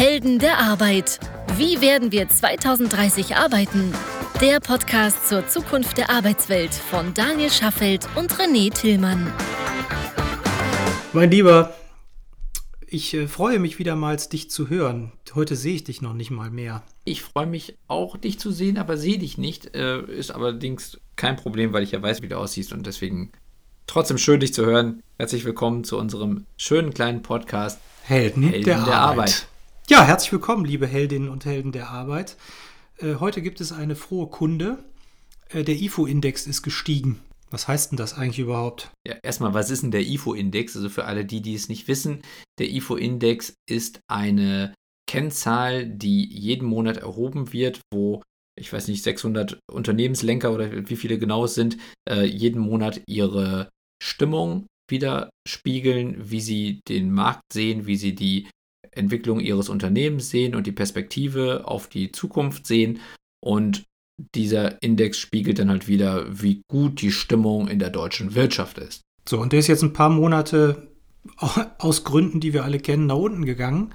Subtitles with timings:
[0.00, 1.20] Helden der Arbeit.
[1.58, 3.92] Wie werden wir 2030 arbeiten?
[4.40, 9.30] Der Podcast zur Zukunft der Arbeitswelt von Daniel Schaffelt und René Tillmann.
[11.12, 11.74] Mein Lieber,
[12.86, 15.12] ich äh, freue mich wieder mal, dich zu hören.
[15.34, 16.82] Heute sehe ich dich noch nicht mal mehr.
[17.04, 19.76] Ich freue mich auch, dich zu sehen, aber sehe dich nicht.
[19.76, 23.32] Äh, ist allerdings kein Problem, weil ich ja weiß, wie du aussiehst und deswegen
[23.86, 25.02] trotzdem schön, dich zu hören.
[25.18, 29.18] Herzlich willkommen zu unserem schönen kleinen Podcast Helden, Helden der, der Arbeit.
[29.18, 29.46] Arbeit.
[29.90, 32.36] Ja, herzlich willkommen, liebe Heldinnen und Helden der Arbeit.
[32.98, 34.78] Äh, heute gibt es eine frohe Kunde.
[35.48, 37.18] Äh, der IFO-Index ist gestiegen.
[37.50, 38.92] Was heißt denn das eigentlich überhaupt?
[39.04, 40.76] Ja, erstmal, was ist denn der IFO-Index?
[40.76, 42.22] Also für alle die, die es nicht wissen,
[42.60, 44.74] der IFO-Index ist eine
[45.08, 48.22] Kennzahl, die jeden Monat erhoben wird, wo
[48.56, 51.78] ich weiß nicht, 600 Unternehmenslenker oder wie viele genau es sind,
[52.08, 53.70] äh, jeden Monat ihre
[54.00, 58.46] Stimmung widerspiegeln, wie sie den Markt sehen, wie sie die
[58.92, 63.00] Entwicklung ihres Unternehmens sehen und die Perspektive auf die Zukunft sehen.
[63.40, 63.84] Und
[64.34, 69.02] dieser Index spiegelt dann halt wieder, wie gut die Stimmung in der deutschen Wirtschaft ist.
[69.28, 70.88] So, und der ist jetzt ein paar Monate
[71.78, 73.92] aus Gründen, die wir alle kennen, nach unten gegangen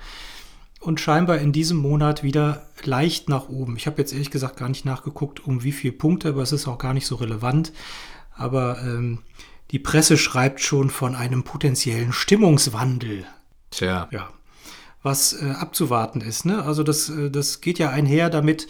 [0.79, 3.75] und scheinbar in diesem Monat wieder leicht nach oben.
[3.75, 6.67] Ich habe jetzt ehrlich gesagt gar nicht nachgeguckt, um wie viele Punkte, aber es ist
[6.67, 7.73] auch gar nicht so relevant.
[8.35, 9.19] Aber ähm,
[9.71, 13.25] die Presse schreibt schon von einem potenziellen Stimmungswandel.
[13.71, 14.07] Tja.
[14.11, 14.29] Ja
[15.05, 16.45] was äh, abzuwarten ist.
[16.45, 16.63] Ne?
[16.63, 18.67] Also das, äh, das geht ja einher damit,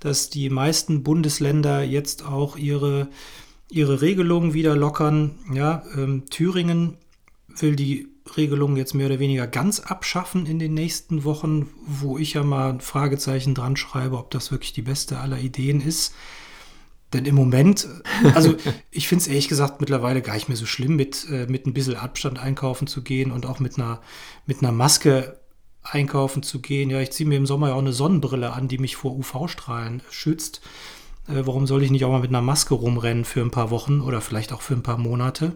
[0.00, 3.08] dass die meisten Bundesländer jetzt auch ihre,
[3.70, 5.36] ihre Regelungen wieder lockern.
[5.52, 6.98] Ja, ähm, Thüringen
[7.48, 12.34] will die Regelungen jetzt mehr oder weniger ganz abschaffen in den nächsten Wochen, wo ich
[12.34, 16.14] ja mal ein Fragezeichen dran schreibe, ob das wirklich die beste aller Ideen ist.
[17.14, 17.88] Denn im Moment,
[18.34, 18.54] also
[18.90, 21.72] ich finde es ehrlich gesagt mittlerweile gar nicht mehr so schlimm, mit, äh, mit ein
[21.72, 24.02] bisschen Abstand einkaufen zu gehen und auch mit einer,
[24.44, 25.37] mit einer Maske
[25.90, 26.90] einkaufen zu gehen.
[26.90, 30.02] Ja, ich ziehe mir im Sommer ja auch eine Sonnenbrille an, die mich vor UV-Strahlen
[30.10, 30.60] schützt.
[31.28, 34.00] Äh, warum soll ich nicht auch mal mit einer Maske rumrennen für ein paar Wochen
[34.00, 35.52] oder vielleicht auch für ein paar Monate?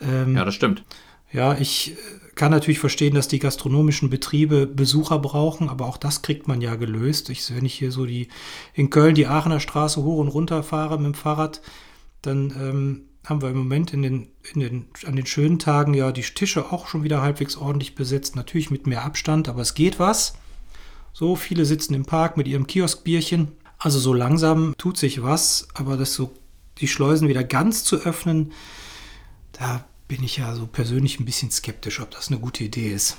[0.00, 0.84] Ähm, ja, das stimmt.
[1.32, 1.94] Ja, ich äh,
[2.34, 6.76] kann natürlich verstehen, dass die gastronomischen Betriebe Besucher brauchen, aber auch das kriegt man ja
[6.76, 7.30] gelöst.
[7.30, 8.28] Ich, wenn ich hier so die
[8.72, 11.60] in Köln die Aachener Straße hoch und runter fahre mit dem Fahrrad,
[12.22, 16.12] dann ähm, haben wir im Moment in den, in den, an den schönen Tagen ja
[16.12, 18.36] die Tische auch schon wieder halbwegs ordentlich besetzt.
[18.36, 20.34] Natürlich mit mehr Abstand, aber es geht was.
[21.12, 23.52] So, viele sitzen im Park mit ihrem Kioskbierchen.
[23.78, 26.32] Also so langsam tut sich was, aber das so,
[26.78, 28.52] die Schleusen wieder ganz zu öffnen,
[29.52, 33.16] da bin ich ja so persönlich ein bisschen skeptisch, ob das eine gute Idee ist.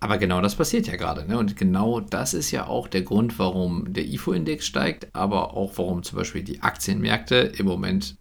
[0.00, 1.26] Aber genau das passiert ja gerade.
[1.26, 1.38] Ne?
[1.38, 6.02] Und genau das ist ja auch der Grund, warum der IFO-Index steigt, aber auch warum
[6.02, 8.16] zum Beispiel die Aktienmärkte im Moment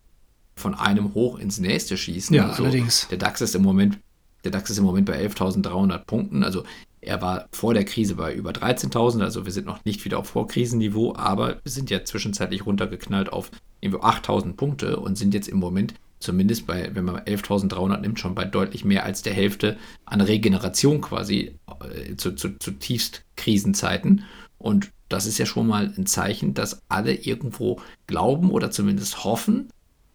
[0.58, 2.36] von einem hoch ins nächste schießen.
[2.36, 3.08] Ja, also allerdings.
[3.10, 4.00] Der DAX ist im Moment,
[4.44, 6.44] der DAX ist im Moment bei 11.300 Punkten.
[6.44, 6.64] Also
[7.02, 10.30] er war vor der Krise bei über 13.000, also wir sind noch nicht wieder auf
[10.30, 13.52] Vorkrisenniveau, aber wir sind ja zwischenzeitlich runtergeknallt auf
[13.84, 18.46] 8.000 Punkte und sind jetzt im Moment zumindest bei, wenn man 11.300 nimmt, schon bei
[18.46, 24.24] deutlich mehr als der Hälfte an Regeneration quasi äh, zu, zu, zu Tiefstkrisenzeiten.
[24.58, 29.70] Und das ist ja schon mal ein Zeichen, dass alle irgendwo glauben oder zumindest hoffen,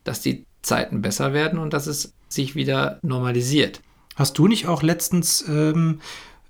[0.05, 3.81] dass die Zeiten besser werden und dass es sich wieder normalisiert.
[4.17, 6.01] Hast du nicht auch letztens ähm,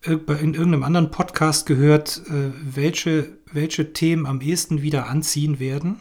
[0.05, 6.01] in irgendeinem anderen Podcast gehört, äh, welche, welche Themen am ehesten wieder anziehen werden?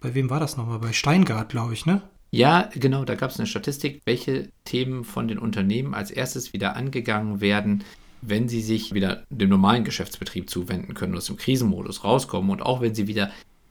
[0.00, 0.78] Bei wem war das nochmal?
[0.78, 2.02] Bei Steingart, glaube ich, ne?
[2.30, 6.76] Ja, genau, da gab es eine Statistik, welche Themen von den Unternehmen als erstes wieder
[6.76, 7.82] angegangen werden,
[8.22, 12.80] wenn sie sich wieder dem normalen Geschäftsbetrieb zuwenden können, aus dem Krisenmodus rauskommen und auch
[12.80, 13.30] wenn sie wieder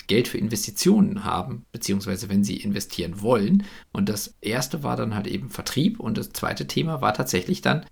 [0.09, 3.63] Geld für Investitionen haben, beziehungsweise wenn sie investieren wollen.
[3.93, 7.85] Und das erste war dann halt eben Vertrieb und das zweite Thema war tatsächlich dann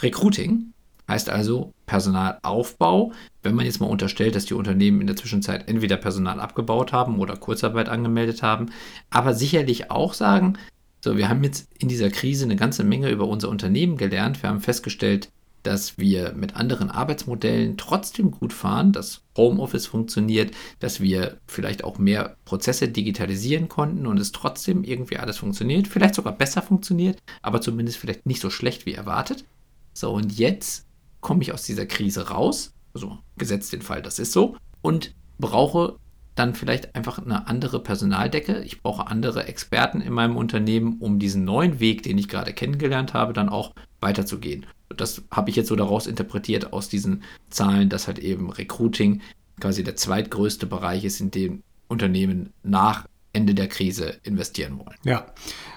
[0.00, 0.72] Recruiting.
[1.06, 3.12] Heißt also Personalaufbau.
[3.42, 7.18] Wenn man jetzt mal unterstellt, dass die Unternehmen in der Zwischenzeit entweder Personal abgebaut haben
[7.18, 8.70] oder Kurzarbeit angemeldet haben,
[9.10, 10.56] aber sicherlich auch sagen,
[11.02, 14.42] so, wir haben jetzt in dieser Krise eine ganze Menge über unser Unternehmen gelernt.
[14.42, 15.30] Wir haben festgestellt,
[15.62, 21.98] dass wir mit anderen Arbeitsmodellen trotzdem gut fahren, dass Homeoffice funktioniert, dass wir vielleicht auch
[21.98, 27.60] mehr Prozesse digitalisieren konnten und es trotzdem irgendwie alles funktioniert, vielleicht sogar besser funktioniert, aber
[27.60, 29.44] zumindest vielleicht nicht so schlecht wie erwartet.
[29.92, 30.86] So, und jetzt
[31.20, 35.96] komme ich aus dieser Krise raus, also gesetzt den Fall, das ist so, und brauche
[36.34, 38.62] dann vielleicht einfach eine andere Personaldecke.
[38.62, 43.14] Ich brauche andere Experten in meinem Unternehmen, um diesen neuen Weg, den ich gerade kennengelernt
[43.14, 44.64] habe, dann auch weiterzugehen
[45.00, 49.20] das habe ich jetzt so daraus interpretiert aus diesen Zahlen, dass halt eben Recruiting
[49.60, 54.96] quasi der zweitgrößte Bereich ist, in dem Unternehmen nach Ende der Krise investieren wollen.
[55.04, 55.26] Ja,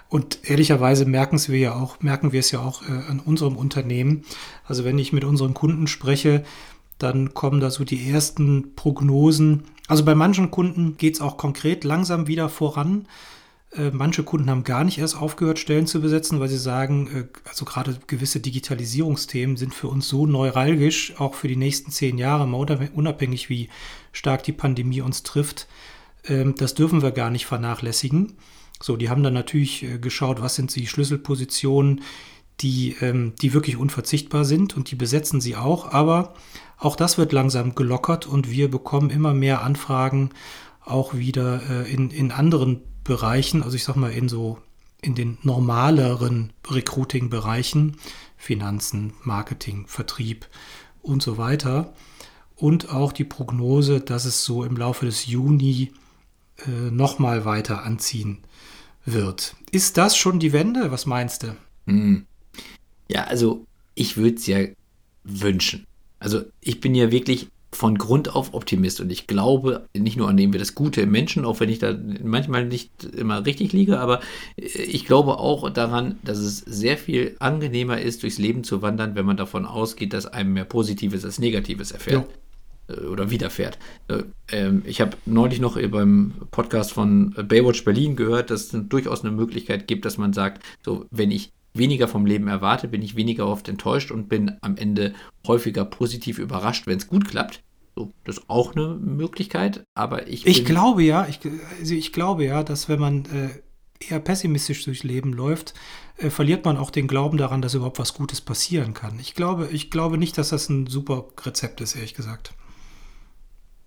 [0.10, 4.24] und ehrlicherweise merken wir ja auch, merken wir es ja auch äh, an unserem Unternehmen.
[4.66, 6.44] Also wenn ich mit unseren Kunden spreche,
[6.98, 9.64] dann kommen da so die ersten Prognosen.
[9.88, 13.08] Also bei manchen Kunden geht es auch konkret langsam wieder voran.
[13.76, 17.26] Äh, manche Kunden haben gar nicht erst aufgehört, Stellen zu besetzen, weil sie sagen, äh,
[17.48, 22.48] also gerade gewisse Digitalisierungsthemen sind für uns so neuralgisch, auch für die nächsten zehn Jahre,
[22.48, 23.70] mal unabhängig, wie
[24.12, 25.68] stark die Pandemie uns trifft.
[26.26, 28.34] Ähm, das dürfen wir gar nicht vernachlässigen.
[28.82, 32.02] So, die haben dann natürlich äh, geschaut, was sind die Schlüsselpositionen,
[32.62, 35.92] die, ähm, die wirklich unverzichtbar sind und die besetzen sie auch.
[35.92, 36.36] Aber
[36.78, 40.30] auch das wird langsam gelockert und wir bekommen immer mehr Anfragen
[40.86, 44.60] auch wieder in, in anderen Bereichen, also ich sag mal in so
[45.02, 47.98] in den normaleren Recruiting-Bereichen,
[48.38, 50.48] Finanzen, Marketing, Vertrieb
[51.02, 51.94] und so weiter.
[52.56, 55.92] Und auch die Prognose, dass es so im Laufe des Juni
[56.66, 58.40] äh, nochmal weiter anziehen
[59.06, 59.56] wird.
[59.72, 60.92] Ist das schon die Wende?
[60.92, 61.56] Was meinst du?
[61.88, 62.26] Hm.
[63.10, 63.66] Ja, also
[63.96, 64.60] ich würde es ja
[65.24, 65.86] wünschen.
[66.20, 70.38] Also ich bin ja wirklich von Grund auf Optimist und ich glaube nicht nur an
[70.38, 74.00] dem wir das Gute im Menschen, auch wenn ich da manchmal nicht immer richtig liege,
[74.00, 74.20] aber
[74.56, 79.26] ich glaube auch daran, dass es sehr viel angenehmer ist, durchs Leben zu wandern, wenn
[79.26, 82.26] man davon ausgeht, dass einem mehr Positives als Negatives erfährt.
[82.90, 82.96] Ja.
[82.96, 83.78] Äh, oder widerfährt.
[84.08, 89.24] Äh, ähm, ich habe neulich noch beim Podcast von Baywatch Berlin gehört, dass es durchaus
[89.24, 93.16] eine Möglichkeit gibt, dass man sagt, so, wenn ich weniger vom Leben erwarte, bin ich
[93.16, 95.14] weniger oft enttäuscht und bin am Ende
[95.48, 97.64] häufiger positiv überrascht, wenn es gut klappt.
[97.96, 100.48] So, das ist auch eine Möglichkeit, aber ich.
[100.48, 101.40] Ich glaube ja, ich,
[101.80, 103.50] also ich glaube ja, dass wenn man äh,
[104.10, 105.74] eher pessimistisch durchs Leben läuft,
[106.18, 109.20] äh, verliert man auch den Glauben daran, dass überhaupt was Gutes passieren kann.
[109.20, 112.54] Ich glaube, ich glaube nicht, dass das ein super Rezept ist, ehrlich gesagt.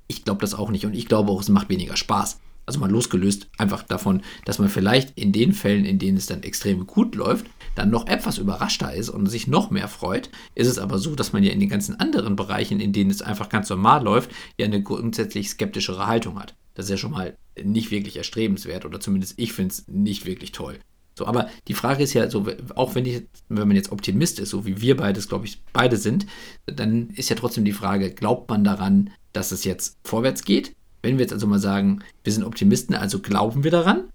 [0.08, 2.38] Ich glaube das auch nicht und ich glaube auch, es macht weniger Spaß.
[2.64, 6.42] Also mal losgelöst einfach davon, dass man vielleicht in den Fällen, in denen es dann
[6.42, 7.46] extrem gut läuft,
[7.76, 10.30] dann noch etwas überraschter ist und sich noch mehr freut.
[10.56, 13.22] Ist es aber so, dass man ja in den ganzen anderen Bereichen, in denen es
[13.22, 16.56] einfach ganz normal läuft, ja eine grundsätzlich skeptischere Haltung hat.
[16.74, 20.52] Das ist ja schon mal nicht wirklich erstrebenswert oder zumindest ich finde es nicht wirklich
[20.52, 20.78] toll.
[21.18, 24.50] So, aber die Frage ist ja so, auch wenn, ich, wenn man jetzt Optimist ist,
[24.50, 26.26] so wie wir beides, glaube ich, beide sind,
[26.66, 30.76] dann ist ja trotzdem die Frage, glaubt man daran, dass es jetzt vorwärts geht?
[31.02, 34.10] Wenn wir jetzt also mal sagen, wir sind Optimisten, also glauben wir daran,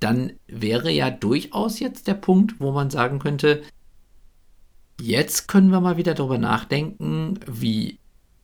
[0.00, 3.62] dann wäre ja durchaus jetzt der Punkt, wo man sagen könnte,
[5.00, 7.98] jetzt können wir mal wieder darüber nachdenken, wie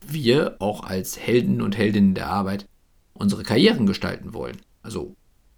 [0.05, 2.67] wir auch als Helden und Heldinnen der Arbeit
[3.13, 4.57] unsere Karrieren gestalten wollen.
[4.83, 5.15] Also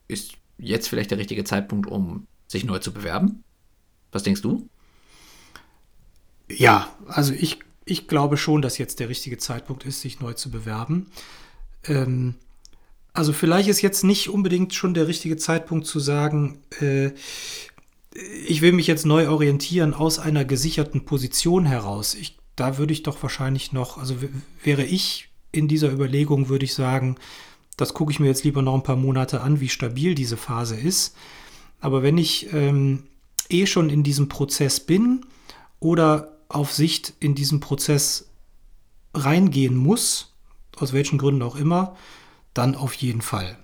[0.07, 3.43] ist jetzt vielleicht der richtige Zeitpunkt, um sich neu zu bewerben?
[4.11, 4.67] Was denkst du?
[6.49, 10.49] Ja, also ich, ich glaube schon, dass jetzt der richtige Zeitpunkt ist, sich neu zu
[10.49, 11.11] bewerben.
[11.83, 12.35] Ähm,
[13.13, 17.11] also vielleicht ist jetzt nicht unbedingt schon der richtige Zeitpunkt zu sagen, äh,
[18.47, 22.15] ich will mich jetzt neu orientieren aus einer gesicherten Position heraus.
[22.15, 24.15] Ich, da würde ich doch wahrscheinlich noch, also
[24.63, 27.15] wäre ich in dieser Überlegung, würde ich sagen,
[27.77, 30.75] das gucke ich mir jetzt lieber noch ein paar Monate an, wie stabil diese Phase
[30.75, 31.15] ist.
[31.79, 33.03] Aber wenn ich ähm,
[33.49, 35.25] eh schon in diesem Prozess bin
[35.79, 38.27] oder auf Sicht in diesen Prozess
[39.13, 40.33] reingehen muss,
[40.77, 41.95] aus welchen Gründen auch immer,
[42.53, 43.57] dann auf jeden Fall.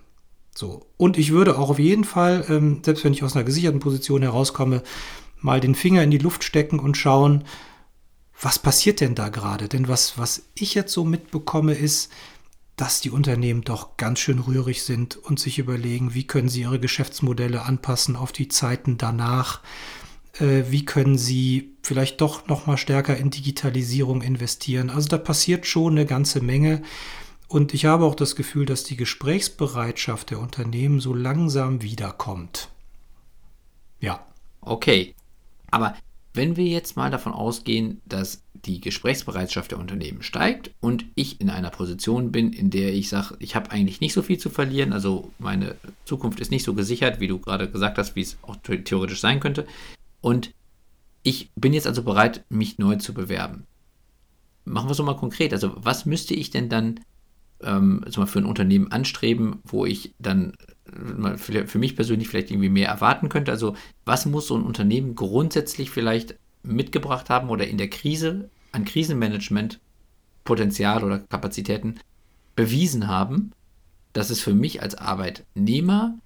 [0.55, 0.85] So.
[0.97, 4.21] Und ich würde auch auf jeden Fall, ähm, selbst wenn ich aus einer gesicherten Position
[4.21, 4.83] herauskomme,
[5.41, 7.43] mal den Finger in die Luft stecken und schauen,
[8.41, 9.67] was passiert denn da gerade?
[9.67, 12.11] Denn was, was ich jetzt so mitbekomme, ist,
[12.75, 16.79] dass die Unternehmen doch ganz schön rührig sind und sich überlegen, wie können sie ihre
[16.79, 19.61] Geschäftsmodelle anpassen auf die Zeiten danach
[20.39, 24.89] äh, wie können sie vielleicht doch noch mal stärker in Digitalisierung investieren.
[24.89, 26.81] Also da passiert schon eine ganze Menge.
[27.47, 32.69] Und ich habe auch das Gefühl, dass die Gesprächsbereitschaft der Unternehmen so langsam wiederkommt.
[33.99, 34.25] Ja.
[34.61, 35.13] Okay.
[35.69, 35.95] Aber
[36.33, 41.49] wenn wir jetzt mal davon ausgehen, dass die Gesprächsbereitschaft der Unternehmen steigt und ich in
[41.49, 44.91] einer Position bin, in der ich sage, ich habe eigentlich nicht so viel zu verlieren,
[44.91, 45.75] also meine
[46.05, 49.39] Zukunft ist nicht so gesichert, wie du gerade gesagt hast, wie es auch theoretisch sein
[49.39, 49.67] könnte,
[50.21, 50.51] und
[51.21, 53.65] ich bin jetzt also bereit, mich neu zu bewerben.
[54.63, 55.53] Machen wir es so mal konkret.
[55.53, 56.99] Also, was müsste ich denn dann
[57.61, 60.53] ähm, also für ein Unternehmen anstreben, wo ich dann
[61.37, 63.51] für, für mich persönlich vielleicht irgendwie mehr erwarten könnte?
[63.51, 68.85] Also, was muss so ein Unternehmen grundsätzlich vielleicht mitgebracht haben oder in der Krise an
[68.85, 69.79] Krisenmanagement
[70.43, 71.99] Potenzial oder Kapazitäten
[72.55, 73.51] bewiesen haben,
[74.13, 76.17] dass es für mich als Arbeitnehmer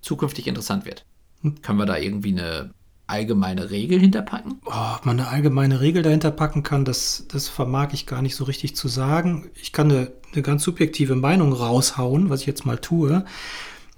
[0.00, 1.06] zukünftig interessant wird?
[1.40, 1.62] Hm.
[1.62, 2.70] Können wir da irgendwie eine
[3.06, 4.60] allgemeine Regel hinterpacken?
[4.64, 8.36] Oh, ob man eine allgemeine Regel dahinter packen kann, das, das vermag ich gar nicht
[8.36, 9.50] so richtig zu sagen.
[9.54, 13.24] Ich kann eine, eine ganz subjektive Meinung raushauen, was ich jetzt mal tue.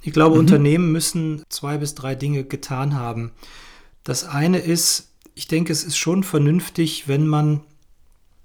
[0.03, 0.41] Ich glaube, mhm.
[0.41, 3.33] Unternehmen müssen zwei bis drei Dinge getan haben.
[4.05, 7.61] Das eine ist, ich denke, es ist schon vernünftig, wenn man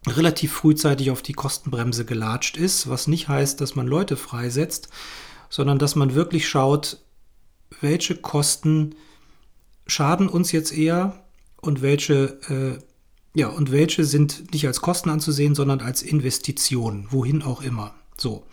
[0.07, 4.89] relativ frühzeitig auf die Kostenbremse gelatscht ist, was nicht heißt, dass man Leute freisetzt,
[5.49, 6.97] sondern dass man wirklich schaut,
[7.79, 8.95] welche Kosten
[9.87, 11.23] schaden uns jetzt eher
[11.61, 17.41] und welche, äh, ja, und welche sind nicht als Kosten anzusehen, sondern als Investition, wohin
[17.41, 17.93] auch immer.
[18.17, 18.43] So.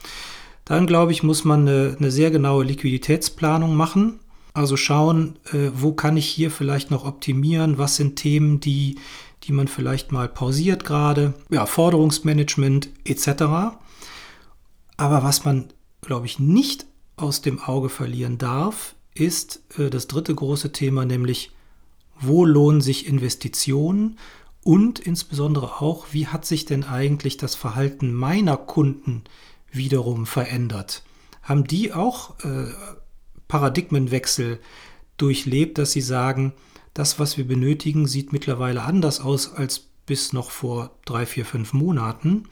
[0.64, 4.20] Dann glaube ich, muss man eine, eine sehr genaue Liquiditätsplanung machen.
[4.52, 8.98] Also schauen, äh, wo kann ich hier vielleicht noch optimieren, was sind Themen, die,
[9.44, 13.28] die man vielleicht mal pausiert gerade, ja, Forderungsmanagement etc.
[14.96, 15.68] Aber was man,
[16.02, 21.50] glaube ich, nicht aus dem Auge verlieren darf, ist äh, das dritte große Thema, nämlich
[22.20, 24.18] wo lohnen sich Investitionen
[24.64, 29.22] und insbesondere auch, wie hat sich denn eigentlich das Verhalten meiner Kunden
[29.70, 31.04] wiederum verändert?
[31.42, 32.66] Haben die auch äh,
[33.46, 34.58] Paradigmenwechsel
[35.16, 36.52] durchlebt, dass sie sagen,
[36.92, 41.72] das, was wir benötigen, sieht mittlerweile anders aus als bis noch vor drei, vier, fünf
[41.72, 42.48] Monaten,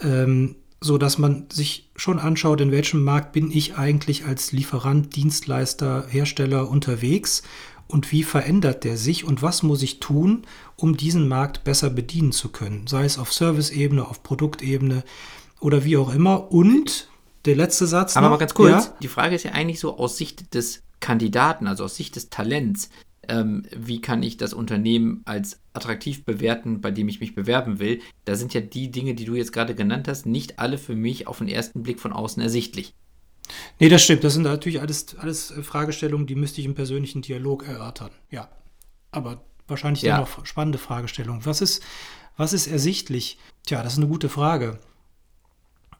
[0.00, 5.16] ähm, so dass man sich schon anschaut, in welchem Markt bin ich eigentlich als Lieferant,
[5.16, 7.42] Dienstleister, Hersteller unterwegs
[7.88, 10.42] und wie verändert der sich und was muss ich tun,
[10.76, 15.04] um diesen Markt besser bedienen zu können, sei es auf Service-Ebene, auf Produktebene
[15.58, 16.52] oder wie auch immer.
[16.52, 17.08] Und
[17.46, 18.14] der letzte Satz.
[18.16, 18.94] Aber noch, mal ganz kurz, ja?
[19.00, 22.90] die Frage ist ja eigentlich so aus Sicht des Kandidaten, also aus Sicht des Talents,
[23.28, 28.00] ähm, wie kann ich das Unternehmen als attraktiv bewerten, bei dem ich mich bewerben will.
[28.24, 31.26] Da sind ja die Dinge, die du jetzt gerade genannt hast, nicht alle für mich
[31.26, 32.94] auf den ersten Blick von außen ersichtlich.
[33.78, 34.24] Nee, das stimmt.
[34.24, 38.10] Das sind natürlich alles, alles Fragestellungen, die müsste ich im persönlichen Dialog erörtern.
[38.30, 38.48] Ja.
[39.10, 40.18] Aber wahrscheinlich ja.
[40.18, 41.44] noch spannende Fragestellungen.
[41.44, 41.82] Was ist,
[42.36, 43.38] was ist ersichtlich?
[43.66, 44.78] Tja, das ist eine gute Frage.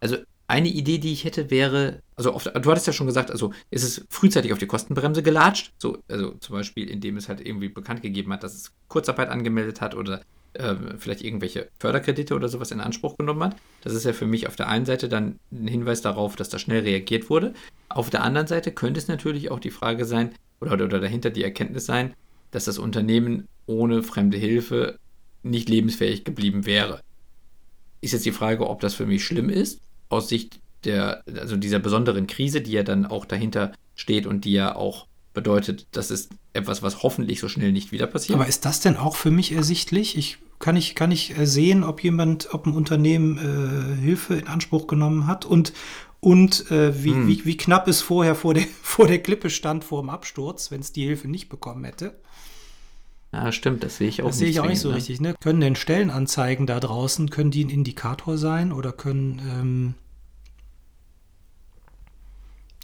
[0.00, 0.16] Also
[0.46, 3.82] eine Idee, die ich hätte, wäre, also auf, du hattest ja schon gesagt, also ist
[3.82, 8.02] es frühzeitig auf die Kostenbremse gelatscht, so, also zum Beispiel, indem es halt irgendwie bekannt
[8.02, 10.22] gegeben hat, dass es Kurzarbeit angemeldet hat oder
[10.54, 13.56] äh, vielleicht irgendwelche Förderkredite oder sowas in Anspruch genommen hat.
[13.82, 16.58] Das ist ja für mich auf der einen Seite dann ein Hinweis darauf, dass da
[16.58, 17.54] schnell reagiert wurde.
[17.88, 21.44] Auf der anderen Seite könnte es natürlich auch die Frage sein, oder, oder dahinter die
[21.44, 22.14] Erkenntnis sein,
[22.52, 24.98] dass das Unternehmen ohne fremde Hilfe
[25.42, 27.00] nicht lebensfähig geblieben wäre.
[28.00, 31.78] Ist jetzt die Frage, ob das für mich schlimm ist aus Sicht der, also dieser
[31.78, 36.30] besonderen Krise, die ja dann auch dahinter steht und die ja auch bedeutet, das ist
[36.52, 38.38] etwas, was hoffentlich so schnell nicht wieder passiert.
[38.38, 40.16] Aber ist das denn auch für mich ersichtlich?
[40.16, 44.86] Ich kann ich, kann ich sehen, ob jemand, ob ein Unternehmen äh, Hilfe in Anspruch
[44.86, 45.72] genommen hat und,
[46.20, 47.28] und äh, wie, hm.
[47.28, 50.80] wie, wie knapp es vorher vor der, vor der Klippe stand, vor dem Absturz, wenn
[50.80, 52.14] es die Hilfe nicht bekommen hätte.
[53.32, 54.50] Ja, stimmt, das sehe ich auch das nicht.
[54.50, 54.94] Das sehe ich auch nicht so ne?
[54.94, 55.20] richtig.
[55.20, 55.34] Ne?
[55.40, 59.40] Können denn Stellenanzeigen da draußen, können die ein Indikator sein oder können.
[59.50, 59.94] Ähm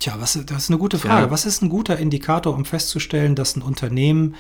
[0.00, 1.26] Tja, was, das ist eine gute Frage.
[1.26, 1.30] Ja.
[1.30, 4.35] Was ist ein guter Indikator, um festzustellen, dass ein Unternehmen,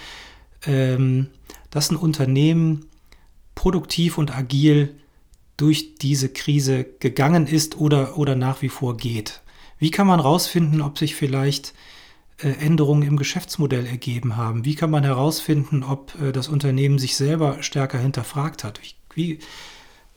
[0.66, 1.28] ähm,
[1.68, 2.86] dass ein Unternehmen
[3.54, 4.96] produktiv und agil
[5.58, 9.42] durch diese Krise gegangen ist oder, oder nach wie vor geht?
[9.78, 11.74] Wie kann man herausfinden, ob sich vielleicht
[12.38, 14.64] äh, Änderungen im Geschäftsmodell ergeben haben?
[14.64, 18.80] Wie kann man herausfinden, ob äh, das Unternehmen sich selber stärker hinterfragt hat?
[18.82, 19.38] Wie, wie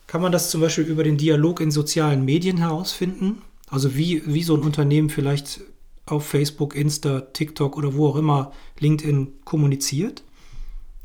[0.08, 3.42] kann man das zum Beispiel über den Dialog in sozialen Medien herausfinden?
[3.74, 5.62] Also wie, wie so ein Unternehmen vielleicht
[6.06, 10.22] auf Facebook, Insta, TikTok oder wo auch immer LinkedIn kommuniziert?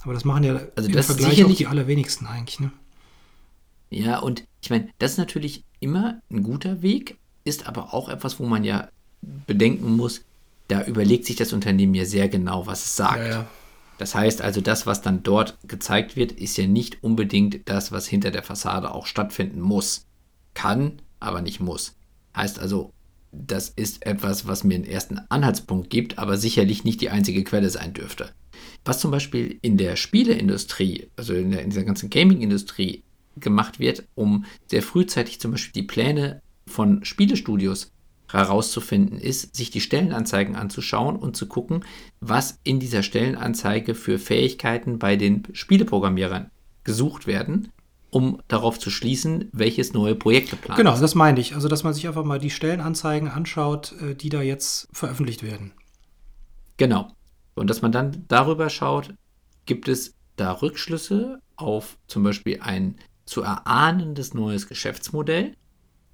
[0.01, 2.71] Aber das machen ja also im Vergleich auch die allerwenigsten eigentlich, ne?
[3.89, 8.39] Ja, und ich meine, das ist natürlich immer ein guter Weg, ist aber auch etwas,
[8.39, 8.91] wo man ja
[9.47, 10.21] bedenken muss,
[10.69, 13.17] da überlegt sich das Unternehmen ja sehr genau, was es sagt.
[13.17, 13.47] Ja, ja.
[13.97, 18.07] Das heißt also, das, was dann dort gezeigt wird, ist ja nicht unbedingt das, was
[18.07, 20.05] hinter der Fassade auch stattfinden muss.
[20.53, 21.95] Kann, aber nicht muss.
[22.39, 22.93] Heißt also,
[23.33, 27.69] das ist etwas, was mir einen ersten Anhaltspunkt gibt, aber sicherlich nicht die einzige Quelle
[27.69, 28.31] sein dürfte.
[28.85, 33.03] Was zum Beispiel in der Spieleindustrie, also in, der, in dieser ganzen Gaming-Industrie
[33.37, 37.91] gemacht wird, um sehr frühzeitig zum Beispiel die Pläne von Spielestudios
[38.31, 41.85] herauszufinden ist, sich die Stellenanzeigen anzuschauen und zu gucken,
[42.21, 46.51] was in dieser Stellenanzeige für Fähigkeiten bei den Spieleprogrammierern
[46.85, 47.73] gesucht werden,
[48.11, 50.97] um darauf zu schließen, welches neue Projekt geplant genau, ist.
[50.97, 51.55] Genau, das meine ich.
[51.55, 55.73] Also, dass man sich einfach mal die Stellenanzeigen anschaut, äh, die da jetzt veröffentlicht werden.
[56.77, 57.11] Genau.
[57.55, 59.15] Und dass man dann darüber schaut,
[59.67, 62.97] gibt es da Rückschlüsse auf zum Beispiel ein
[63.27, 65.55] zu erahnendes neues Geschäftsmodell,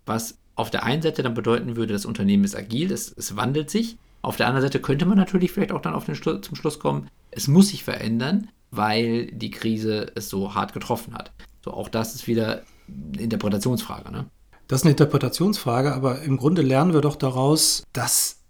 [0.07, 3.71] was auf der einen Seite dann bedeuten würde, das Unternehmen ist agil, es, es wandelt
[3.71, 3.99] sich.
[4.23, 6.79] Auf der anderen Seite könnte man natürlich vielleicht auch dann auf den Schlu zum Schluss
[6.79, 11.33] kommen, es muss sich verändern, weil die Krise es so hart getroffen hat.
[11.65, 14.27] So, auch das ist wieder eine Interpretationsfrage, ne?
[14.69, 18.41] Das ist eine Interpretationsfrage, aber im Grunde lernen wir doch daraus, dass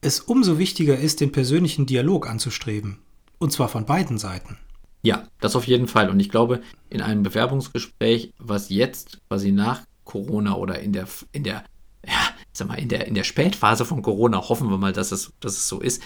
[0.00, 2.98] es umso wichtiger ist, den persönlichen Dialog anzustreben.
[3.38, 4.58] Und zwar von beiden Seiten.
[5.02, 6.10] Ja, das auf jeden Fall.
[6.10, 6.60] Und ich glaube,
[6.90, 11.62] in einem Bewerbungsgespräch, was jetzt quasi nach Corona oder in der, in der,
[12.04, 12.18] ja,
[12.52, 15.52] sag mal, in der, in der Spätphase von Corona, hoffen wir mal, dass es, dass
[15.52, 16.02] es so ist,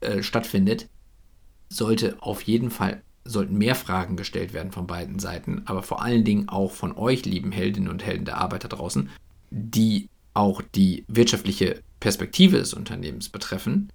[0.00, 0.90] äh, stattfindet,
[1.70, 6.24] sollte auf jeden Fall, sollten mehr Fragen gestellt werden von beiden Seiten, aber vor allen
[6.24, 9.10] Dingen auch von euch, lieben Heldinnen und Helden der Arbeit da draußen,
[9.50, 13.90] die auch die wirtschaftliche Perspektive des Unternehmens betreffen.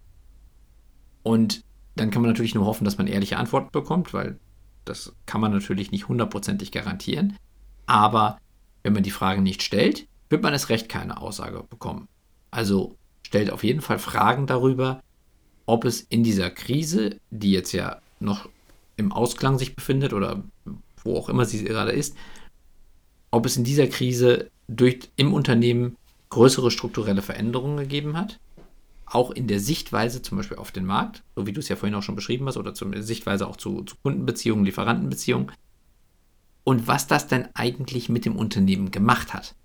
[1.23, 1.63] Und
[1.95, 4.39] dann kann man natürlich nur hoffen, dass man ehrliche Antworten bekommt, weil
[4.85, 7.37] das kann man natürlich nicht hundertprozentig garantieren.
[7.85, 8.39] Aber
[8.83, 12.07] wenn man die Fragen nicht stellt, wird man es recht keine Aussage bekommen.
[12.51, 15.01] Also stellt auf jeden Fall Fragen darüber,
[15.65, 18.49] ob es in dieser Krise, die jetzt ja noch
[18.95, 20.43] im Ausklang sich befindet oder
[21.03, 22.15] wo auch immer sie gerade ist,
[23.31, 25.97] ob es in dieser Krise durch, im Unternehmen
[26.29, 28.39] größere strukturelle Veränderungen gegeben hat
[29.13, 31.95] auch in der Sichtweise zum Beispiel auf den Markt, so wie du es ja vorhin
[31.95, 35.51] auch schon beschrieben hast, oder zur Sichtweise auch zu, zu Kundenbeziehungen, Lieferantenbeziehungen,
[36.63, 39.55] und was das denn eigentlich mit dem Unternehmen gemacht hat.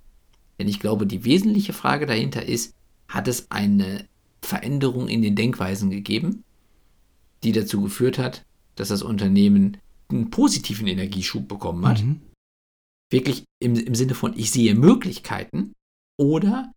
[0.58, 2.74] Denn ich glaube, die wesentliche Frage dahinter ist,
[3.06, 4.04] hat es eine
[4.42, 6.44] Veränderung in den Denkweisen gegeben,
[7.44, 8.44] die dazu geführt hat,
[8.78, 9.78] dass das Unternehmen
[10.10, 12.02] einen positiven Energieschub bekommen hat.
[12.02, 12.20] Mhm.
[13.10, 15.72] Wirklich im, im Sinne von, ich sehe Möglichkeiten
[16.18, 16.72] oder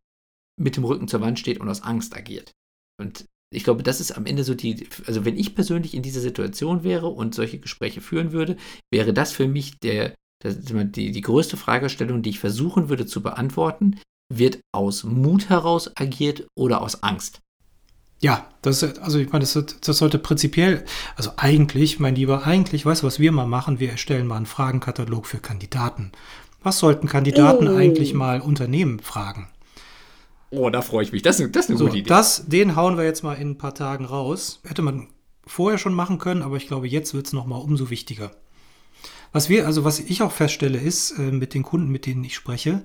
[0.59, 2.51] mit dem Rücken zur Wand steht und aus Angst agiert.
[2.99, 6.21] Und ich glaube, das ist am Ende so die, also wenn ich persönlich in dieser
[6.21, 8.57] Situation wäre und solche Gespräche führen würde,
[8.91, 13.21] wäre das für mich der, der die, die größte Fragestellung, die ich versuchen würde zu
[13.21, 13.99] beantworten,
[14.33, 17.41] wird aus Mut heraus agiert oder aus Angst?
[18.21, 20.85] Ja, das, also ich meine, das, das, sollte prinzipiell,
[21.15, 23.79] also eigentlich, mein Lieber, eigentlich, weißt du, was wir mal machen?
[23.79, 26.11] Wir erstellen mal einen Fragenkatalog für Kandidaten.
[26.61, 27.75] Was sollten Kandidaten oh.
[27.75, 29.49] eigentlich mal Unternehmen fragen?
[30.51, 31.23] Oh, da freue ich mich.
[31.23, 32.09] Das, das ist eine so, gute Idee.
[32.09, 34.59] Das, den hauen wir jetzt mal in ein paar Tagen raus.
[34.67, 35.07] Hätte man
[35.47, 38.31] vorher schon machen können, aber ich glaube, jetzt wird es nochmal umso wichtiger.
[39.31, 42.35] Was wir, also was ich auch feststelle, ist äh, mit den Kunden, mit denen ich
[42.35, 42.83] spreche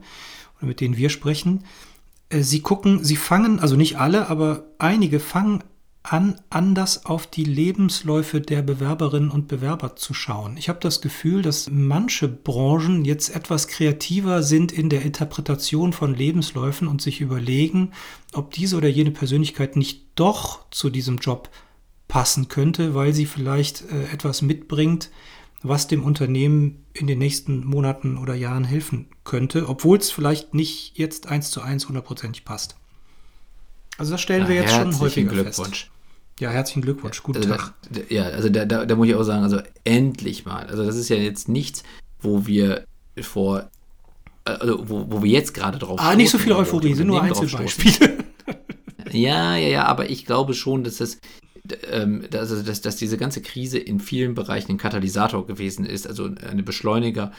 [0.59, 1.65] oder mit denen wir sprechen,
[2.33, 5.63] sie gucken, sie fangen, also nicht alle, aber einige fangen
[6.03, 10.57] an, anders auf die Lebensläufe der Bewerberinnen und Bewerber zu schauen.
[10.57, 16.15] Ich habe das Gefühl, dass manche Branchen jetzt etwas kreativer sind in der Interpretation von
[16.15, 17.93] Lebensläufen und sich überlegen,
[18.33, 21.51] ob diese oder jene Persönlichkeit nicht doch zu diesem Job
[22.09, 25.11] passen könnte, weil sie vielleicht äh, etwas mitbringt,
[25.69, 30.99] was dem Unternehmen in den nächsten Monaten oder Jahren helfen könnte, obwohl es vielleicht nicht
[30.99, 32.77] jetzt eins zu eins hundertprozentig passt.
[33.99, 35.85] Also das stellen ja, wir jetzt schon häufiger Glückwunsch.
[35.85, 35.91] fest.
[36.39, 37.23] Ja, herzlichen Glückwunsch.
[37.23, 37.75] Guten also Tag.
[37.91, 40.67] Da, ja, also da, da, da, muss ich auch sagen, also endlich mal.
[40.67, 41.83] Also das ist ja jetzt nichts,
[42.21, 42.85] wo wir
[43.23, 43.71] vor,
[44.45, 48.19] also wo, wo wir jetzt gerade drauf Ah, nicht so viel Euphorie, sind nur Einzelbeispiele.
[49.13, 51.19] ja, ja, ja, aber ich glaube schon, dass das,
[51.67, 56.31] dass, also, dass, dass diese ganze Krise in vielen Bereichen ein Katalysator gewesen ist, also
[56.43, 57.33] eine Beschleuniger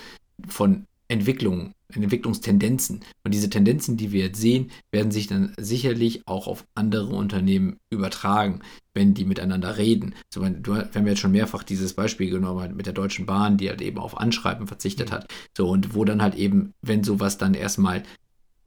[0.48, 3.02] von Entwicklungen, Entwicklungstendenzen.
[3.24, 7.78] Und diese Tendenzen, die wir jetzt sehen, werden sich dann sicherlich auch auf andere Unternehmen
[7.90, 8.62] übertragen,
[8.94, 10.14] wenn die miteinander reden.
[10.34, 13.26] So, wenn, du, wir haben jetzt schon mehrfach dieses Beispiel genommen halt mit der Deutschen
[13.26, 15.32] Bahn, die halt eben auf Anschreiben verzichtet hat.
[15.56, 18.04] So, und wo dann halt eben, wenn sowas dann erstmal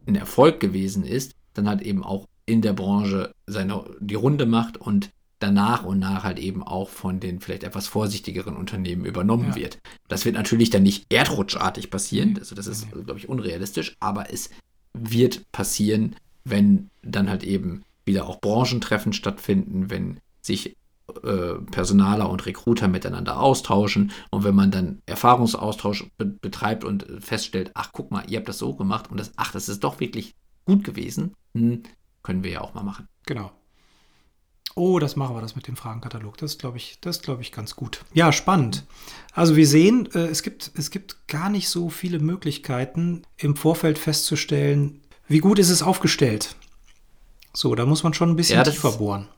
[0.07, 4.79] ein Erfolg gewesen ist, dann halt eben auch in der Branche seine, die Runde macht
[4.79, 9.49] und dann nach und nach halt eben auch von den vielleicht etwas vorsichtigeren Unternehmen übernommen
[9.51, 9.57] ja.
[9.57, 9.79] wird.
[10.09, 14.51] Das wird natürlich dann nicht erdrutschartig passieren, also das ist, glaube ich, unrealistisch, aber es
[14.93, 20.77] wird passieren, wenn dann halt eben wieder auch Branchentreffen stattfinden, wenn sich
[21.23, 27.71] äh, Personaler und Recruiter miteinander austauschen und wenn man dann Erfahrungsaustausch be betreibt und feststellt,
[27.75, 30.35] ach guck mal, ihr habt das so gemacht und das, ach, das ist doch wirklich
[30.67, 31.83] gut gewesen, hm,
[32.23, 33.09] können wir ja auch mal machen.
[33.27, 33.51] Genau.
[34.75, 36.37] Oh, das machen wir das mit dem Fragenkatalog.
[36.37, 38.05] Das glaube ich, das glaube ich ganz gut.
[38.15, 38.85] Ja, spannend.
[39.33, 43.99] Also wir sehen, äh, es gibt, es gibt gar nicht so viele Möglichkeiten im Vorfeld
[43.99, 46.55] festzustellen, wie gut ist es aufgestellt.
[47.53, 49.29] So, da muss man schon ein bisschen ja, tiefer bohren.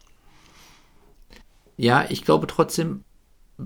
[1.77, 3.05] Ja, ich glaube trotzdem,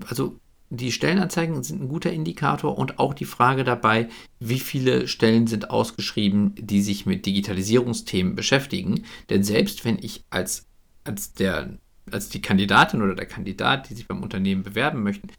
[0.07, 5.47] also die Stellenanzeigen sind ein guter Indikator und auch die Frage dabei, wie viele Stellen
[5.47, 9.05] sind ausgeschrieben, die sich mit Digitalisierungsthemen beschäftigen.
[9.29, 10.65] Denn selbst wenn ich als
[11.07, 11.77] als der,
[12.11, 15.29] als die Kandidatin oder der Kandidat, die sich beim Unternehmen bewerben möchten,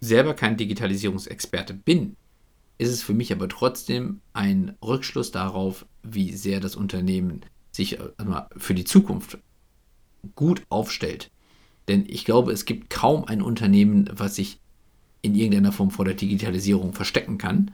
[0.00, 2.16] selber kein Digitalisierungsexperte bin,
[2.78, 7.40] ist es für mich aber trotzdem ein Rückschluss darauf, wie sehr das Unternehmen
[7.72, 9.38] sich also für die Zukunft
[10.34, 11.30] gut aufstellt.
[11.88, 14.60] Denn ich glaube, es gibt kaum ein Unternehmen, was sich
[15.22, 17.72] in irgendeiner Form vor der Digitalisierung verstecken kann.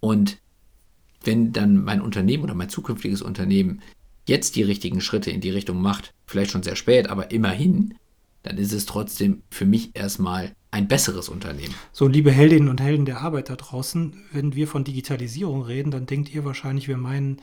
[0.00, 0.38] Und
[1.22, 3.80] wenn dann mein Unternehmen oder mein zukünftiges Unternehmen
[4.26, 7.94] jetzt die richtigen Schritte in die Richtung macht, vielleicht schon sehr spät, aber immerhin,
[8.42, 11.74] dann ist es trotzdem für mich erstmal ein besseres Unternehmen.
[11.92, 16.06] So, liebe Heldinnen und Helden der Arbeit da draußen, wenn wir von Digitalisierung reden, dann
[16.06, 17.38] denkt ihr wahrscheinlich, wir meinen,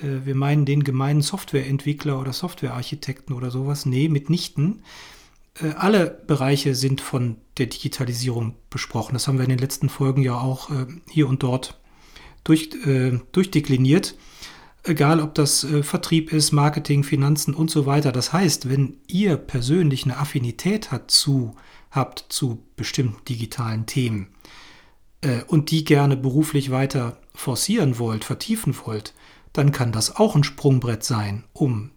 [0.00, 3.86] äh, wir meinen den gemeinen Softwareentwickler oder Softwarearchitekten oder sowas.
[3.86, 4.82] Nee, mitnichten.
[5.60, 9.14] Äh, alle Bereiche sind von der Digitalisierung besprochen.
[9.14, 11.80] Das haben wir in den letzten Folgen ja auch äh, hier und dort
[12.44, 14.14] durch, äh, durchdekliniert.
[14.84, 18.12] Egal, ob das äh, Vertrieb ist, Marketing, Finanzen und so weiter.
[18.12, 21.54] Das heißt, wenn ihr persönlich eine Affinität hat zu,
[21.90, 24.28] habt zu bestimmten digitalen Themen
[25.20, 29.14] äh, und die gerne beruflich weiter forcieren wollt, vertiefen wollt,
[29.52, 31.90] dann kann das auch ein Sprungbrett sein, um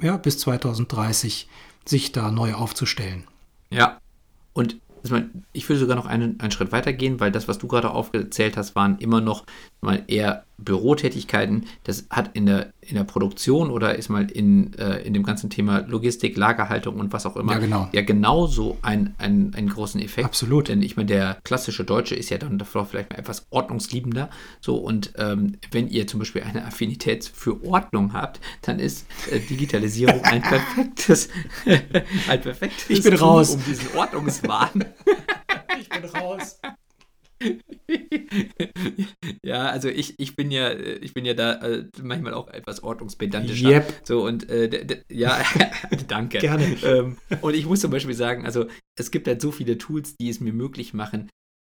[0.00, 1.48] ja, bis 2030
[1.84, 3.24] sich da neu aufzustellen.
[3.70, 4.00] Ja,
[4.52, 4.78] und
[5.52, 8.56] ich würde sogar noch einen, einen Schritt weiter gehen, weil das, was du gerade aufgezählt
[8.56, 9.44] hast, waren immer noch
[9.80, 11.66] mal eher Bürotätigkeiten.
[11.84, 15.50] Das hat in der, in der Produktion oder ist mal in, äh, in dem ganzen
[15.50, 17.88] Thema Logistik, Lagerhaltung und was auch immer ja, genau.
[17.92, 20.26] ja genauso ein, ein, einen großen Effekt.
[20.26, 20.68] Absolut.
[20.68, 24.30] Denn ich meine, der klassische Deutsche ist ja dann davor vielleicht mal etwas ordnungsliebender.
[24.60, 29.40] So, und ähm, wenn ihr zum Beispiel eine Affinität für Ordnung habt, dann ist äh,
[29.40, 31.28] Digitalisierung ein perfektes,
[32.28, 33.54] ein perfektes ich bin raus.
[33.54, 34.84] um diesen Ordnungswahn.
[35.80, 36.60] ich bin raus.
[39.44, 43.68] ja, also ich, ich bin ja, ich bin ja da äh, manchmal auch etwas ordnungspedantischer.
[43.68, 44.00] Yep.
[44.04, 45.40] So und äh, ja,
[46.08, 46.38] danke.
[46.38, 46.76] Gerne.
[46.82, 48.66] Ähm, und ich muss zum Beispiel sagen, also
[48.98, 51.30] es gibt halt so viele Tools, die es mir möglich machen,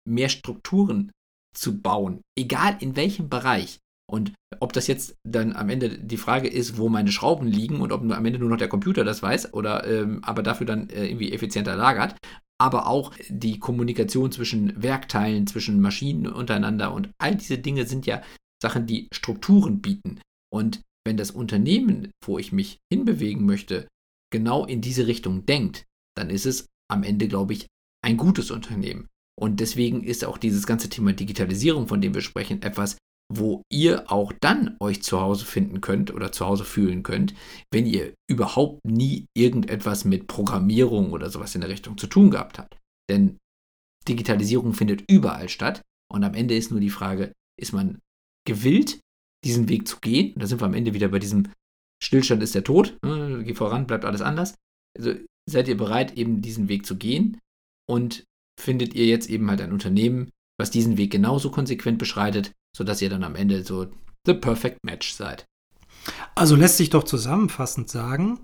[0.07, 1.11] mehr Strukturen
[1.55, 3.79] zu bauen, egal in welchem Bereich.
[4.09, 7.91] Und ob das jetzt dann am Ende die Frage ist, wo meine Schrauben liegen und
[7.91, 11.07] ob am Ende nur noch der Computer das weiß oder ähm, aber dafür dann äh,
[11.07, 12.15] irgendwie effizienter lagert,
[12.59, 18.21] aber auch die Kommunikation zwischen Werkteilen, zwischen Maschinen untereinander und all diese Dinge sind ja
[18.61, 20.19] Sachen, die Strukturen bieten.
[20.51, 23.87] Und wenn das Unternehmen, wo ich mich hinbewegen möchte,
[24.31, 27.67] genau in diese Richtung denkt, dann ist es am Ende, glaube ich,
[28.03, 29.07] ein gutes Unternehmen.
[29.39, 32.97] Und deswegen ist auch dieses ganze Thema Digitalisierung, von dem wir sprechen, etwas,
[33.33, 37.33] wo ihr auch dann euch zu Hause finden könnt oder zu Hause fühlen könnt,
[37.71, 42.57] wenn ihr überhaupt nie irgendetwas mit Programmierung oder sowas in der Richtung zu tun gehabt
[42.57, 42.77] habt.
[43.09, 43.37] Denn
[44.07, 47.99] Digitalisierung findet überall statt und am Ende ist nur die Frage, ist man
[48.45, 48.99] gewillt,
[49.43, 50.33] diesen Weg zu gehen?
[50.33, 51.49] Und da sind wir am Ende wieder bei diesem
[52.01, 53.43] Stillstand ist der Tod, ne?
[53.43, 54.55] geh voran, bleibt alles anders.
[54.97, 55.15] Also
[55.49, 57.39] seid ihr bereit, eben diesen Weg zu gehen
[57.89, 58.23] und
[58.59, 63.09] findet ihr jetzt eben halt ein Unternehmen, was diesen Weg genauso konsequent beschreitet, sodass ihr
[63.09, 63.87] dann am Ende so
[64.27, 65.45] the perfect match seid.
[66.35, 68.39] Also lässt sich doch zusammenfassend sagen,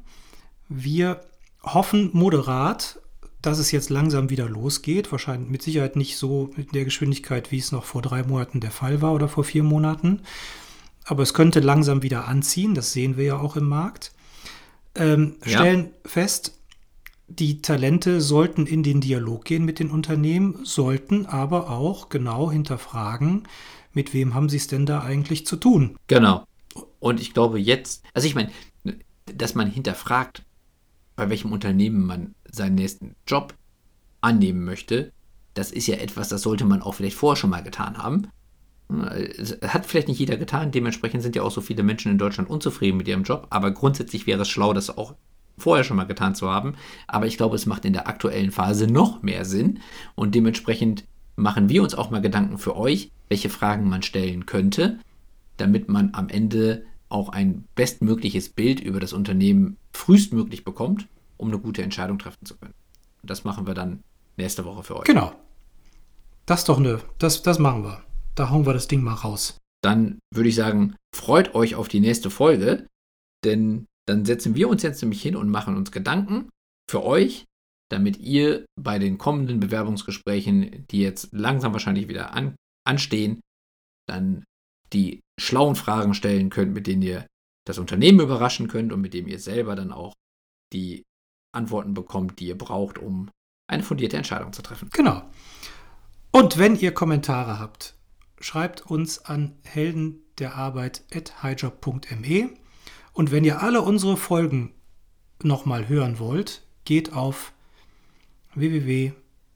[0.70, 1.22] wir
[1.62, 3.00] hoffen moderat,
[3.44, 5.12] dass es jetzt langsam wieder losgeht.
[5.12, 8.72] Wahrscheinlich mit Sicherheit nicht so in der Geschwindigkeit, wie es noch vor drei Monaten der
[8.72, 10.24] Fall war oder vor vier Monaten.
[11.06, 14.14] Aber es könnte langsam wieder anziehen, das sehen wir ja auch im Markt.
[14.96, 15.60] Ähm, Ja.
[15.60, 16.58] Stellen fest,
[17.28, 23.44] die Talente sollten in den Dialog gehen mit den Unternehmen, sollten aber auch genau hinterfragen,
[23.94, 25.98] mit wem haben sie es denn da eigentlich zu tun.
[26.08, 26.46] Genau.
[27.00, 28.52] Und ich glaube jetzt, also ich meine,
[29.26, 30.44] dass man hinterfragt,
[31.16, 33.54] bei welchem Unternehmen man seinen nächsten Job
[34.22, 35.12] annehmen möchte,
[35.54, 38.28] das ist ja etwas, das sollte man auch vielleicht vorher schon mal getan haben.
[39.38, 42.50] Es hat vielleicht nicht jeder getan, dementsprechend sind ja auch so viele Menschen in Deutschland
[42.50, 45.16] unzufrieden mit ihrem Job, aber grundsätzlich wäre es schlau, das auch
[45.58, 46.76] vorher schon mal getan zu haben.
[47.08, 49.80] Aber ich glaube, es macht in der aktuellen Phase noch mehr Sinn
[50.16, 55.00] und dementsprechend machen wir uns auch mal Gedanken für euch, welche Fragen man stellen könnte,
[55.58, 61.60] damit man am Ende auch ein bestmögliches Bild über das Unternehmen frühestmöglich bekommt, um eine
[61.60, 62.74] gute Entscheidung treffen zu können.
[63.22, 64.04] Und das machen wir dann
[64.38, 65.06] nächste Woche für euch.
[65.06, 65.34] Genau.
[66.46, 68.04] Das ist doch eine, das, das machen wir.
[68.36, 69.58] Da hauen wir das Ding mal raus.
[69.82, 72.88] Dann würde ich sagen, freut euch auf die nächste Folge,
[73.44, 76.50] denn dann setzen wir uns jetzt nämlich hin und machen uns Gedanken
[76.90, 77.46] für euch,
[77.90, 83.42] damit ihr bei den kommenden Bewerbungsgesprächen, die jetzt langsam wahrscheinlich wieder an, anstehen,
[84.08, 84.44] dann
[84.92, 87.28] die schlauen Fragen stellen könnt, mit denen ihr
[87.66, 90.14] das Unternehmen überraschen könnt und mit dem ihr selber dann auch
[90.74, 91.04] die
[91.54, 93.30] Antworten bekommt, die ihr braucht, um
[93.70, 94.90] eine fundierte Entscheidung zu treffen.
[94.92, 95.22] Genau.
[96.32, 97.96] Und wenn ihr Kommentare habt,
[98.40, 102.63] schreibt uns an heldenderarbeit.highjob.me.
[103.14, 104.74] Und wenn ihr alle unsere Folgen
[105.42, 107.54] nochmal hören wollt, geht auf
[108.56, 109.14] www.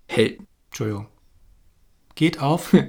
[0.07, 1.07] Hel Entschuldigung.
[2.15, 2.75] Geht auf.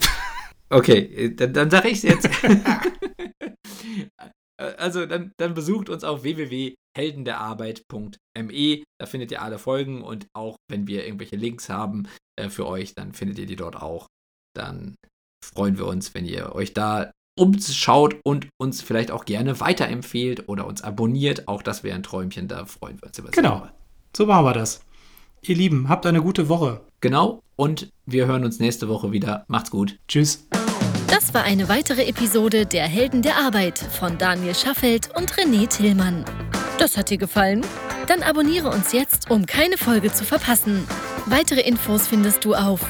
[0.70, 2.28] Okay, dann, dann sage ich es jetzt.
[4.58, 8.82] also dann, dann besucht uns auf www.heldenderarbeit.me.
[9.00, 12.94] Da findet ihr alle Folgen und auch wenn wir irgendwelche Links haben äh, für euch,
[12.94, 14.08] dann findet ihr die dort auch.
[14.54, 14.94] Dann
[15.42, 20.66] freuen wir uns, wenn ihr euch da umschaut und uns vielleicht auch gerne weiterempfehlt oder
[20.66, 21.48] uns abonniert.
[21.48, 23.66] Auch das wäre ein Träumchen, da freuen wir uns über genau.
[24.16, 24.80] So machen wir das.
[25.42, 26.80] Ihr Lieben, habt eine gute Woche.
[27.00, 29.44] Genau, und wir hören uns nächste Woche wieder.
[29.48, 29.98] Macht's gut.
[30.08, 30.48] Tschüss.
[31.08, 36.24] Das war eine weitere Episode der Helden der Arbeit von Daniel Schaffelt und René Tillmann.
[36.78, 37.62] Das hat dir gefallen?
[38.06, 40.86] Dann abonniere uns jetzt, um keine Folge zu verpassen.
[41.26, 42.80] Weitere Infos findest du auf